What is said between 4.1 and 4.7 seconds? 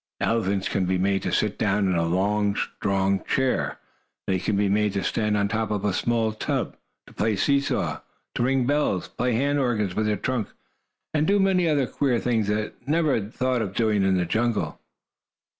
they can be